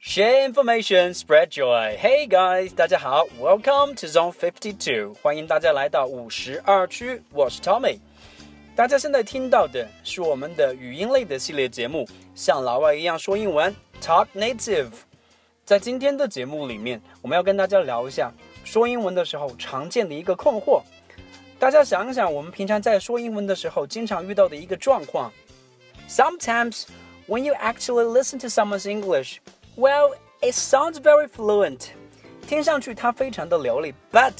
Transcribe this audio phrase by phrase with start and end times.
[0.00, 1.96] Share information, spread joy.
[1.96, 7.98] Hey guys，大家好，Welcome to Zone Fifty Two，欢迎大家来到五十二区，我是 Tommy。
[8.74, 14.90] 大家现在听到的是我们的语音类的系列节目，像老外一样说英文，Talk Native。
[15.67, 18.31] 在今天的节目里面，我们要跟大家聊一下
[18.63, 20.81] 说英文的时候常见的一个困惑。
[21.59, 25.29] 大家想一想，我们平常在说英文的时候，经常遇到的一个状况。
[26.07, 26.83] Sometimes
[27.27, 29.39] when you actually listen to someone's English,
[29.75, 31.87] well, it sounds very fluent.
[32.47, 34.31] 听上去它非常的流利，but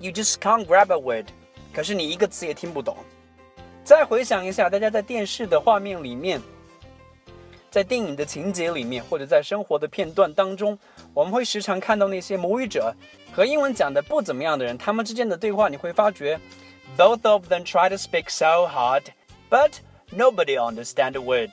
[0.00, 1.26] you just can't grab a word.
[1.72, 2.96] 可是你一个词也听不懂。
[3.84, 6.42] 再回想一下，大家在电视的画面里面，
[7.74, 10.78] 在电影的情节里面，或者在生活的片段当中，
[11.12, 12.94] 我们会时常看到那些母语者
[13.32, 16.38] 和英文讲的不怎么样的人，他们之间的对话，你会发觉
[16.96, 19.02] ，both of them try to speak so hard,
[19.50, 19.72] but
[20.16, 21.50] nobody understand a word。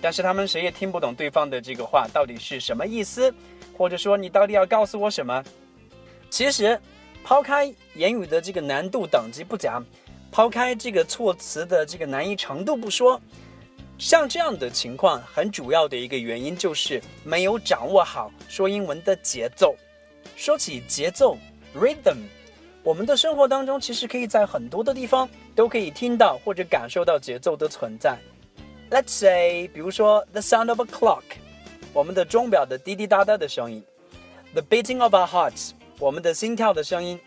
[0.00, 3.34] 但是他们谁也听不懂对方的这个话到底是什么意思，
[3.76, 5.42] 或者说你到底要告诉我什么？
[6.30, 6.80] 其实，
[7.24, 7.64] 抛开
[7.96, 9.84] 言语的这个难度等级不讲，
[10.30, 13.20] 抛开这个措辞的这个难易程度不说，
[13.98, 19.74] 像这样的情况，很主要的一个原因就是没有掌握好说英文的节奏。
[20.36, 21.36] 说起节奏
[21.74, 22.18] （rhythm），
[22.84, 28.16] 我们的生活当中其实可以在很多的地方都可以听到或者感受到节奏的存在。
[28.88, 31.24] Let's say，比如说 the sound of a clock，
[31.92, 33.82] 我们的钟表的滴滴答答的声音
[34.54, 37.18] ；the beating of our hearts，我们的心跳的声音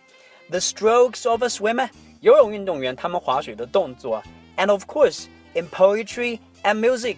[0.49, 1.89] ；the strokes of a swimmer，
[2.21, 4.23] 游泳运动员他们划水的动作
[4.55, 7.16] ；and of course in poetry and music，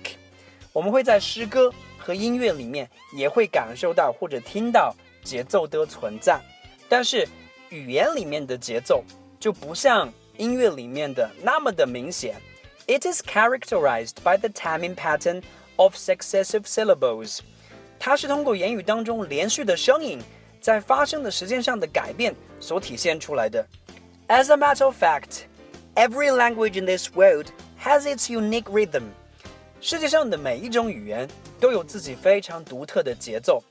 [0.72, 6.40] 我们会在诗歌和音乐里面也会感受到或者听到节奏的存在。
[6.88, 7.28] 但是
[7.70, 9.04] 语言里面的节奏
[9.38, 12.40] 就不像音乐里面的那么的明显。
[12.86, 15.42] It is characterized by the timing pattern
[15.76, 17.40] of successive syllables。
[17.98, 20.18] 它是通过言语当中连续的声音
[20.60, 23.66] 在发生的时间上的改变所体现出来的。
[24.28, 25.42] As a matter of fact,
[25.94, 27.46] every language in this world
[27.82, 29.02] has its unique rhythm。
[29.85, 31.27] 世界上的每一种语言
[31.59, 33.61] 都有自己非常独特的节奏，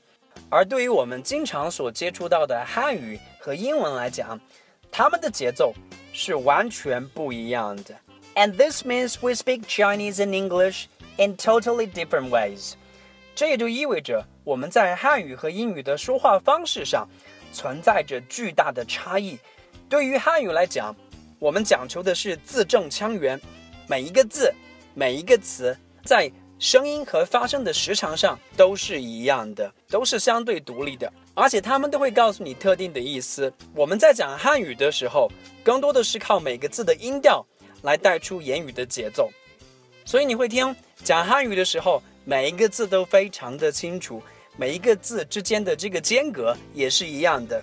[0.47, 4.39] 而对于我们经常所接触到的汉语和英文来讲，
[4.91, 5.73] 它们的节奏
[6.13, 7.95] 是完全不一样的。
[8.35, 10.85] And this means we speak Chinese and English
[11.17, 12.73] in totally different ways。
[13.33, 17.09] 这也就意味着我们在汉语和英语的说话方式上
[17.51, 19.39] 存在着巨大的差异。
[19.89, 20.95] 对于汉语来讲，
[21.39, 23.41] 我们讲求的是字正腔圆，
[23.87, 24.53] 每一个字、
[24.93, 33.51] 每一个词在声音和发声的时长上都是一样的，都是相对独立的，而且他们都会告诉你特定的意思。
[33.75, 35.29] 我们在讲汉语的时候，
[35.63, 37.45] 更多的是靠每个字的音调。
[37.83, 39.29] 来带出言语的节奏，
[40.05, 44.23] 所以你会听讲汉语的时候，每一个字都非常的清楚，
[44.55, 47.61] 每一个字之间的这个间隔也是一样的。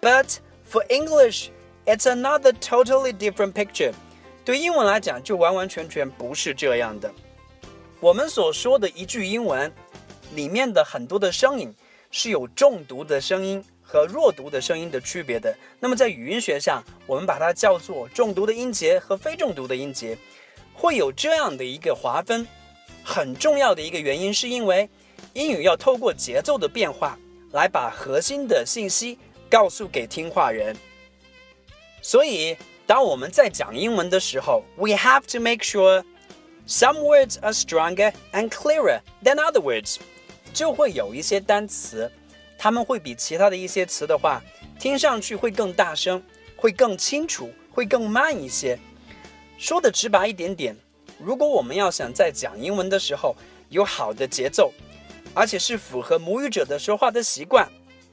[0.00, 0.36] But
[0.70, 1.48] for English,
[1.84, 3.92] it's another totally different picture。
[4.44, 7.12] 对英文来讲，就完完全全不是这样的。
[8.00, 9.72] 我们所说的一句英文
[10.34, 11.74] 里面的很多的声音
[12.10, 13.64] 是有重读的声音。
[13.88, 20.18] 和弱读的声音的区别的，那么在语音学上，我们把它叫做重读的音节和非重读的音节，
[20.74, 22.44] 会有这样的一个划分。
[23.04, 24.90] 很重要的一个原因是因为
[25.34, 27.16] 英语要透过节奏的变化
[27.52, 30.76] 来把核心的信息告诉给听话人。
[32.02, 32.56] 所以，
[32.88, 36.02] 当我们在讲英文的时候，we have to make sure
[36.66, 39.96] some words are stronger and clearer than other words，
[40.52, 42.10] 就会有一些单词。
[42.58, 44.42] 他们会比其他的一些词的话，
[44.78, 46.22] 听上去会更大声，
[46.56, 48.78] 会更清楚，会更慢一些。
[49.58, 50.76] 说的直白一点点，
[51.18, 53.36] 如果我们要想在讲英文的时候
[53.68, 54.72] 有好的节奏，
[55.34, 57.70] 而且是符合母语者的说话的习惯，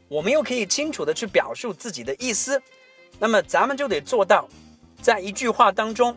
[0.09, 2.61] 我们又可以清楚的去表述自己的意思，
[3.19, 4.47] 那么咱们就得做到，
[5.01, 6.15] 在一句话当中，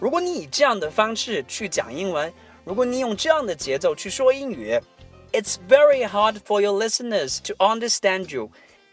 [0.00, 2.32] 如果你以这样的方式去讲英文，
[2.64, 4.78] 如果你用这样的节奏去说英语
[5.32, 8.50] ，it's very hard for your listeners to understand you。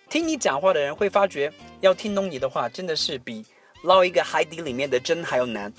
[0.10, 3.46] 听你讲话的人会发觉，要听懂你的话真的是比
[3.84, 5.72] 捞一个海底里面的针还要难。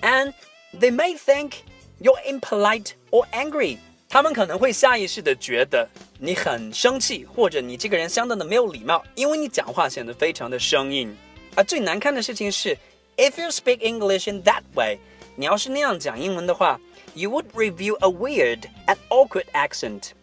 [0.00, 0.32] And
[0.78, 1.52] they may think
[2.00, 3.78] you're impolite or angry。
[4.08, 5.86] 他们可能会下意识的觉得
[6.18, 11.14] 你很生气，或者你这个人相当的没有礼貌，因为你讲话显得非常的生硬。
[11.54, 12.76] 而最难看的事情是
[13.17, 14.99] ，if you speak English in that way，
[15.35, 16.79] 你要是那样讲英文的话。
[17.15, 20.13] You would reveal a weird and awkward accent。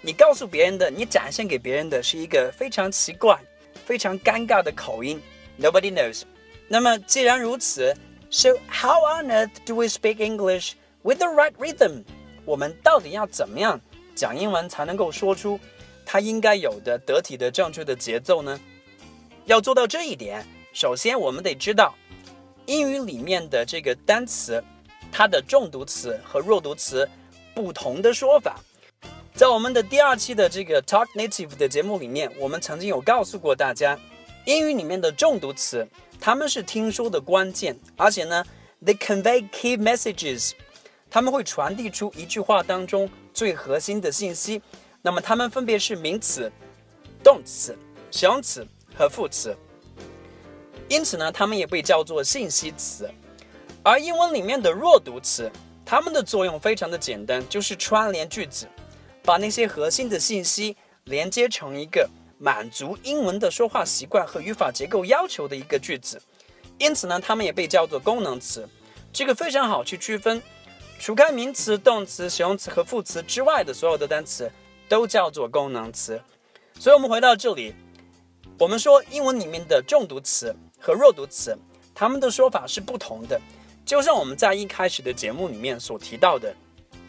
[0.00, 3.38] 你告诉别人的，你展现给别人的是一个非常奇怪、
[3.84, 5.22] 非常尴尬的口音。
[5.56, 6.22] Nobody knows。
[6.66, 7.94] 那么既然如此，
[8.28, 12.02] So how on earth do we speak English with the right rhythm？
[12.44, 13.80] 我们到底要怎么样
[14.16, 15.60] 讲英文才能够说出
[16.04, 18.58] 它应该有的得体的、正确的节奏呢？
[19.44, 21.94] 要做到这一点，首先我们得知道
[22.67, 24.63] 英语里面的这个单词。
[25.09, 27.09] 它的重读词和弱读词
[27.55, 28.59] 不同的说法，
[29.33, 33.97] 在我们的第二期的这个 Talk Native 的节目里面，我们曾经有告诉过大家，
[34.45, 35.87] 英语里面的重读词，
[36.19, 38.45] 他们是听说的关键，而且呢
[38.83, 40.51] ，they convey key messages，
[41.09, 44.61] 他们会传递出一句话当中最核心的信息。
[45.01, 46.51] 那么它们分别是名词、
[47.23, 47.75] 动词、
[48.11, 49.55] 形容词和副词，
[50.89, 53.09] 因此呢，它们也被叫做信息词。
[53.83, 55.51] 而英文里面的弱读词，
[55.85, 58.67] 它们的作用非常的简单，就是串联句子，
[59.23, 60.75] 把那些核心的信息
[61.05, 66.21] 连接成一个满足英文的说话习惯和语法结构要求的一个句子。
[66.77, 68.67] 因此呢，它们也被叫做功能词。
[69.11, 70.41] 这个非常好去区分，
[70.99, 74.51] 除开名词、动词、形容词和副词之外的所有的单词
[74.87, 76.21] 都叫做功能词。
[76.79, 77.73] 所以，我们回到这里，
[78.59, 81.57] 我们说英文里面的重读词和弱读词，
[81.93, 83.39] 它们的说法是不同的。
[83.85, 86.53] 就像我们在一开始的节目里面所提到的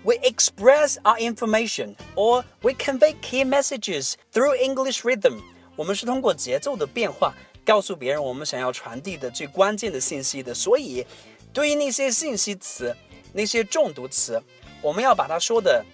[0.05, 5.41] ，We express our information or we convey key messages through English rhythm。
[5.75, 7.35] 我们是通过节奏的变化
[7.65, 10.55] 告诉别人我们想要传递的最关键的信息的。
[10.55, 11.05] 所以，
[11.53, 12.97] 对于那些信息词、
[13.32, 14.41] 那些重读词，
[14.81, 15.85] 我们要把它说的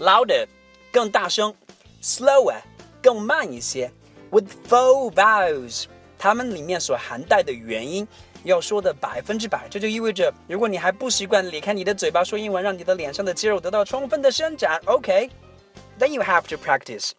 [0.00, 0.46] louder
[0.90, 1.54] 更大声
[2.02, 2.60] ，slower
[3.02, 3.92] 更慢一些
[4.30, 5.84] ，with full vowels，
[6.22, 8.06] 它们里面所含带的元音。
[8.44, 17.10] 要说的百分之百，这就意味着，如果你还不习惯咧开你的嘴巴说英文，让你的脸上的肌肉得到充分的伸展，OK，then you have to practice。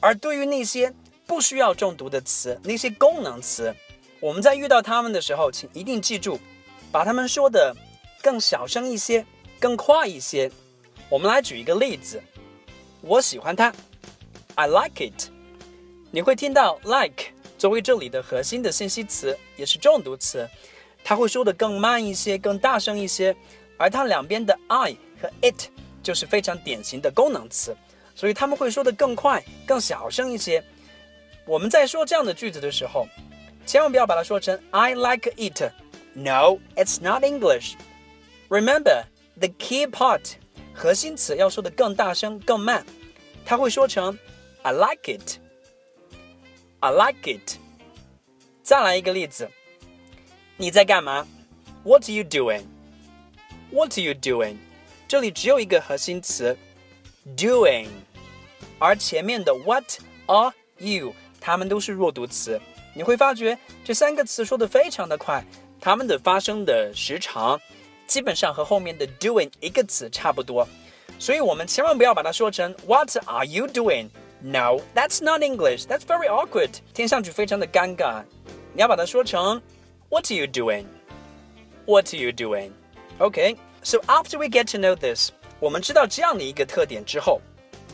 [0.00, 0.92] 而对于那些
[1.28, 3.72] 不需要重读的词，那些功能词，
[4.18, 6.40] 我们在遇到它们的时候，请一定记住，
[6.90, 7.72] 把它们说的
[8.20, 9.24] 更小声一些，
[9.60, 10.50] 更快一些。
[11.08, 12.20] 我们来举一个例子，
[13.00, 13.72] 我喜欢它
[14.56, 15.30] ，I like it。
[16.10, 17.32] 你会听到 like。
[17.60, 20.48] 作为这里的核心的信息词，也是重读词，
[21.04, 23.36] 它会说的更慢一些，更大声一些，
[23.76, 25.68] 而它两边的 I 和 it
[26.02, 27.76] 就是非常典型的功能词，
[28.14, 30.64] 所以他们会说的更快、更小声一些。
[31.44, 33.06] 我们在说这样的句子的时候，
[33.66, 35.70] 千万不要把它说成 I like it。
[36.14, 37.74] No, it's not English.
[38.48, 39.04] Remember
[39.38, 40.22] the key part，
[40.72, 42.86] 核心词要说的更大声、更慢，
[43.44, 44.18] 它会说成
[44.62, 45.36] I like it。
[46.82, 47.56] I like it。
[48.62, 49.50] 再来一个例子，
[50.56, 51.26] 你在干嘛
[51.84, 52.62] ？What are you doing?
[53.70, 54.56] What are you doing?
[55.06, 56.56] 这里只有一个核心词
[57.36, 57.88] ，doing，
[58.78, 59.84] 而前面的 What
[60.24, 61.12] are you？
[61.38, 62.58] 它们都是弱读词。
[62.94, 65.44] 你会发觉这三个词说的非常的快，
[65.80, 67.60] 它们的发生的时长
[68.06, 70.66] 基本上和后面的 doing 一个词差不多，
[71.18, 74.08] 所以我们千万不要把它说成 What are you doing？
[74.41, 75.85] doing？no, that's not English.
[75.85, 76.69] That's very awkward.
[76.93, 78.23] 听上去非常的尴尬。
[78.73, 79.61] 你要把它说成
[80.09, 80.85] What are you doing?
[81.85, 82.71] What are you doing?
[83.19, 83.57] Okay.
[83.83, 87.39] So after we get to know this，我们知道这样的一个特点之后，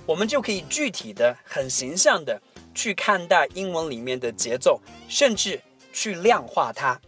[0.05, 2.41] 我们就可以具体的、很形象的
[2.73, 6.99] 去看待英文里面的节奏，甚至去量化它。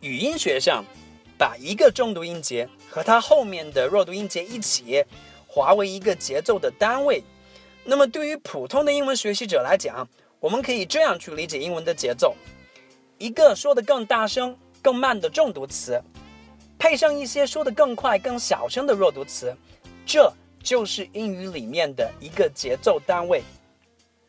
[0.00, 0.84] 语音学上，
[1.38, 5.02] 把一个重读音节和它后面的弱读音节一起
[5.46, 7.24] 划为一个节奏的单位。
[7.85, 10.07] 那么对于普通的英文学习者来讲，
[10.39, 12.35] 我们可以这样去理解英文的节奏：
[13.17, 16.01] 一个说的更大声、更慢的重读词，
[16.79, 19.55] 配上一些说的更快、更小声的弱读词，
[20.05, 23.43] 这就是英语里面的一个节奏单位。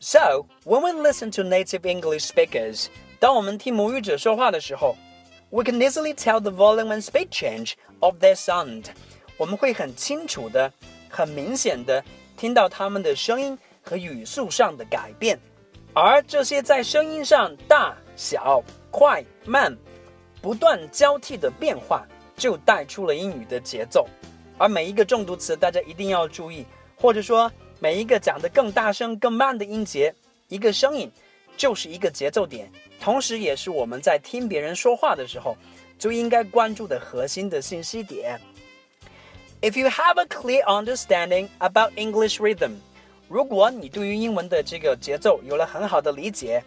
[0.00, 2.87] So when we listen to native English speakers，
[3.20, 4.96] 当我们听母语者说话的时候
[5.50, 8.87] ，we can easily tell the volume and speed change of their sound。
[9.37, 10.73] 我们会很清楚的、
[11.08, 12.04] 很明显的
[12.36, 15.38] 听到他们的声音和语速上的改变，
[15.92, 19.76] 而这些在声音上大小、快慢
[20.40, 24.06] 不断交替的变化，就带出了英语的节奏。
[24.58, 26.64] 而每一个重读词，大家一定要注意，
[26.96, 27.50] 或者说。
[27.80, 30.14] 每一个讲的更大声、更慢的音节，
[30.48, 31.10] 一个声音
[31.54, 35.54] 就是一个节奏点，同时也是我们在听别人说话的时候
[35.98, 38.40] 就应该关注的核心的信息点。
[39.63, 42.75] If you have a clear understanding about English rhythm，
[43.27, 46.63] 如果你对于英文的这个节奏有了很好的理解，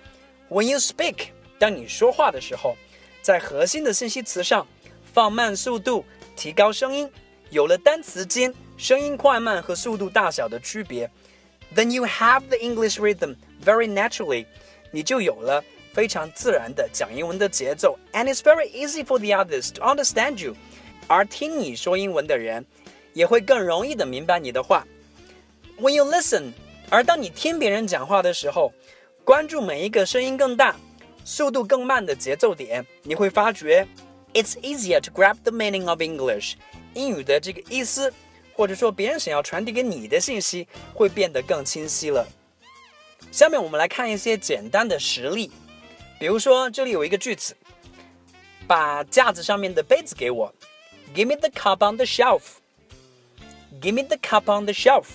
[0.49, 1.29] When you speak，
[1.59, 2.77] 当你说话的时候，
[3.23, 4.67] 在核心的信息词上
[5.13, 6.05] 放慢速度，
[6.37, 7.11] 提高声音，
[7.51, 8.53] 有了单词间。
[8.79, 11.09] 声音快慢和速度大小的区别，
[11.73, 14.45] then you have the English rhythm very naturally，
[14.91, 20.57] 你就有了非常自然的讲英文的节奏，and it's very easy for the others to understand you，
[21.07, 22.67] 而听你说英文的人
[23.18, 24.86] 也会更容易的明白你的话。
[25.80, 26.54] When you listen，
[26.88, 28.72] 而当你听别人讲话的时候，
[29.24, 30.76] 关注每一个声音更大、
[31.26, 33.88] 速度更慢的节奏点，你会发觉
[34.36, 36.54] ，it's easier to grab the meaning of English，
[36.94, 38.14] 英语的这个意思。
[38.54, 42.28] 或者说别人想要传递给你的信息会变得更清晰了。
[43.32, 45.52] 下面我们来看一些简单的实例，
[46.20, 47.56] 比如说这里有一个句子，
[48.66, 50.52] 把架子上面的杯子给我
[51.14, 52.42] ，Give me the cup on the shelf。
[53.82, 55.06] Give me the cup on the shelf。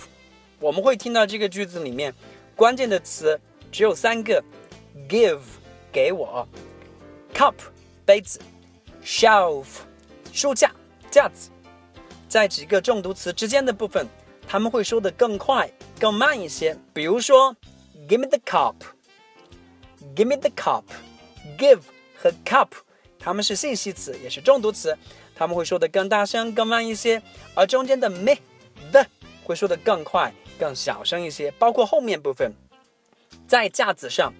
[0.60, 2.14] 我们会听到这个句子里面
[2.54, 3.40] 关键的词
[3.70, 4.42] 只有三个
[5.08, 5.40] ：give
[5.92, 6.46] 给我
[7.34, 7.54] ，cup
[8.04, 8.40] 杯子
[9.04, 9.66] ，shelf
[10.32, 10.70] 书架
[11.10, 11.50] 架子。
[12.28, 14.06] 在几个重读词之间的部分，
[14.46, 16.76] 他们会说的更快、更慢一些。
[16.92, 17.54] 比如说
[18.08, 21.80] ，Give me the cup，Give me the cup，Give
[22.16, 22.68] 和 cup，
[23.18, 24.96] 它们是信息词，也是重读词，
[25.42, 27.20] 他们会说的更大声、更慢一些。
[27.56, 28.36] 而中间的 me、
[28.92, 29.04] 的
[29.42, 31.50] 会说的更快、更小声一些。
[31.58, 32.54] 包括后面部分，
[33.48, 34.32] 在架子上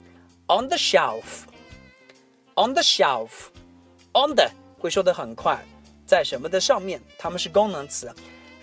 [0.47, 5.59] ，On the shelf，On the shelf，On the 会说的很快。
[6.06, 7.02] 在什么的上面？
[7.18, 8.14] 它们是功能词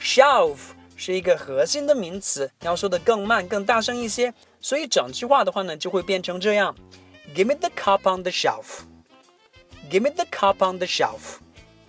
[0.01, 0.55] ，shelf
[0.95, 4.33] 是一个核心的名词，要说的更慢、更大声一些。
[4.61, 6.73] 所以整句话的话呢，就会变成这样
[7.35, 8.83] ：Give me the cup on the shelf.
[9.91, 11.39] Give me the cup on the shelf.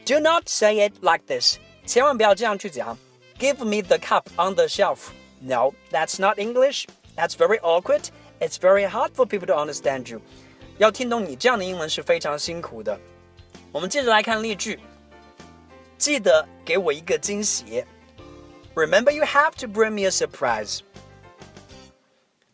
[0.09, 1.57] Do not say it like this.
[1.85, 2.97] 千万不要这样去讲。
[3.39, 5.09] Give me the cup on the shelf.
[5.41, 6.85] No, that's not English.
[7.15, 8.09] That's very awkward.
[8.39, 10.21] It's very hard for people to understand you.
[10.77, 12.99] 要听懂你这样的英文是非常辛苦的。
[13.71, 14.79] 我们接着来看例句。
[15.97, 17.83] 记得给我一个惊喜。
[18.75, 20.81] Remember, you have to bring me a surprise.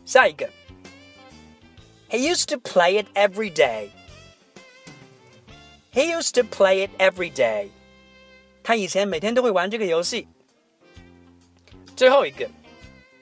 [0.06, 0.50] 下一个，
[2.10, 7.70] He used to play it every day。He used to play it every day。
[8.64, 10.28] 他以前每天都会玩这个游戏。
[11.96, 12.50] 最后一个，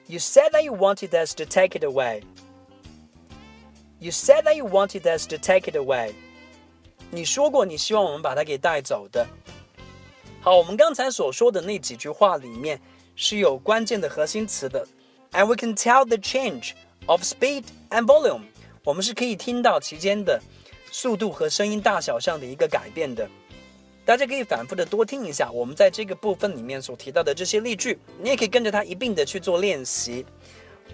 [0.06, 5.26] You said that you wanted us to take it away。You said that you wanted us
[5.28, 6.14] to take it away。
[7.10, 9.26] 你说过你希望我们把它给带走的。
[10.40, 12.80] 好，我们刚才所说的那几句话里面
[13.19, 14.87] 是有关键的核心词的
[15.31, 16.73] ，and we can tell the change
[17.07, 18.43] of speed and volume。
[18.83, 20.39] 我们是可以听到其间的
[20.91, 23.27] 速度和声音大小上的一个改变的。
[24.05, 30.23] 大家可以反复的多听一下我们在这个部分里面所提到的这些例句，你也可以跟着它一并的去做练习。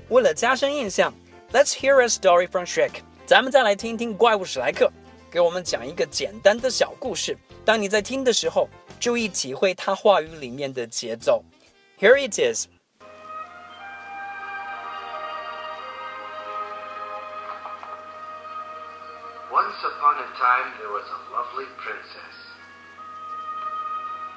[0.07, 1.13] 为了加深印象
[1.51, 3.01] ，Let's hear a story from Shrek。
[3.25, 4.89] 咱们再来听一听怪物史莱克
[5.29, 7.37] 给我们讲一个简单的小故事。
[7.65, 8.69] 当你在听的时候。
[8.99, 11.43] 注意体会他话语里面的节奏。
[12.03, 12.67] Here it is.
[19.47, 22.35] Once upon a time there was a lovely princess.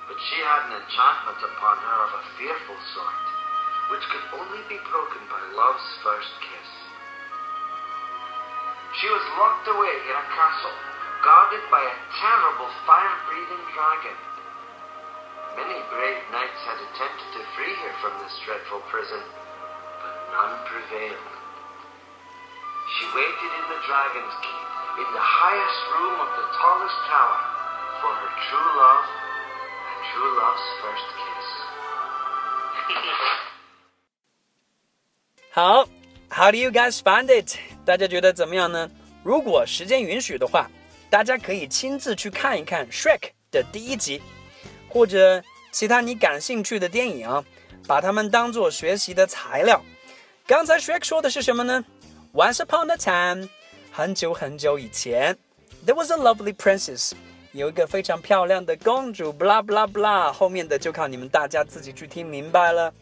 [0.06, 3.26] But she had an enchantment upon her of a fearful sort,
[3.90, 6.70] which could only be broken by love's first kiss.
[9.02, 10.78] She was locked away in a castle,
[11.18, 14.35] guarded by a terrible fire-breathing dragon.
[15.55, 19.19] Many brave knights had attempted to free her from this dreadful prison,
[19.99, 21.31] but none prevailed.
[22.97, 24.67] She waited in the dragon's keep,
[24.99, 27.39] in the highest room of the tallest tower,
[28.01, 29.05] for her true love
[29.87, 31.47] and true love's first kiss.
[35.53, 35.87] 好，
[36.29, 37.57] How do you guys find it？
[37.85, 38.89] 大家觉得怎么样呢？
[39.23, 40.69] 如果时间允许的话，
[41.09, 44.21] 大家可以亲自去看一看《Shrek》的第一集。
[44.89, 47.43] 或者其他你感兴趣的电影，
[47.87, 49.81] 把它们当做学习的材料。
[50.45, 51.85] 刚才 Shrek 说的是什么呢？
[52.33, 53.49] Once upon a time，
[53.91, 55.37] 很久很久以前，
[55.85, 57.11] there was a lovely princess，
[57.51, 59.33] 有一个非常漂亮的公主。
[59.33, 62.93] blah blah blah，后面的就靠你们大家自己去听明白了。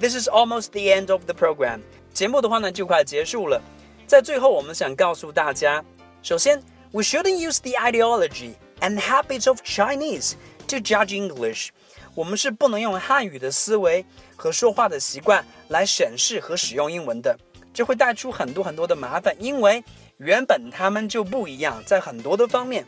[0.00, 1.80] This is almost the end of the program。
[2.12, 3.60] 节目的话呢，就快结束了。
[4.06, 5.84] 在最后，我们想告诉大家，
[6.22, 10.32] 首先，we shouldn't use the ideology and habits of Chinese。
[10.67, 11.69] To judge English，
[12.15, 14.03] 我们是不能用汉语的思维
[14.35, 17.37] 和说话的习惯来审视和使用英文的，
[17.71, 19.83] 这会带出很多很多的麻烦，因为
[20.17, 22.83] 原本他们就不一样，在很多的方面。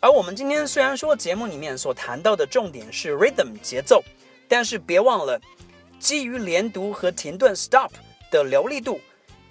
[0.00, 4.02] 而我们今天虽然说节目里面所谈到的重点是 rhythm 节奏，
[4.48, 5.38] 但是别忘了，
[5.98, 7.90] 基于连读和停顿 stop
[8.30, 8.98] 的流利度，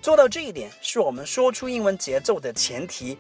[0.01, 3.15] 做到这一点是我们说出英文节奏的前提，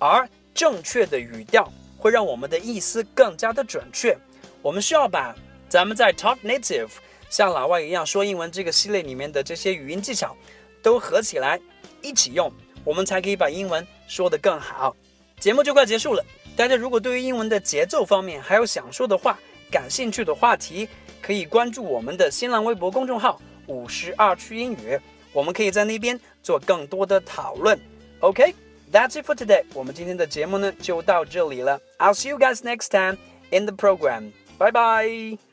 [0.00, 1.72] 而正确的语调。
[2.02, 4.18] 会让我们的意思更加的准确。
[4.60, 5.32] 我们需要把
[5.68, 6.90] 咱们在 Talk Native
[7.30, 10.36] 像老外一样说英文这个系列里面的这些语音技巧
[10.82, 11.60] 都合起来
[12.02, 14.96] 一起用，我们才可以把英文说得更好。
[15.38, 16.24] 节目就快结束了，
[16.56, 19.38] 大家如果对于英文的节奏方面还有想说的话、
[19.70, 20.88] 感兴趣的话题，
[21.22, 24.98] 可以关注我们的新浪微博公众号“五十二区英语”，
[25.32, 27.78] 我们可以在那边做更多的讨论。
[28.18, 28.52] OK。
[28.91, 29.63] That's it for today.
[29.73, 31.79] 我们今天的节目呢就到这里了。
[31.97, 33.17] I'll see you guys next time
[33.51, 34.31] in the program.
[34.57, 35.50] Bye bye.